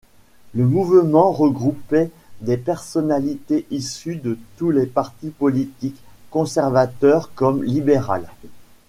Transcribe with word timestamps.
Le 0.55 0.65
mouvement 0.65 1.31
regroupait 1.31 2.09
des 2.39 2.57
personnalités 2.57 3.67
issues 3.69 4.15
de 4.15 4.35
tous 4.57 4.71
les 4.71 4.87
partis 4.87 5.29
politiques, 5.29 6.01
conservateur 6.31 7.29
comme 7.35 7.61
libéral. 7.61 8.27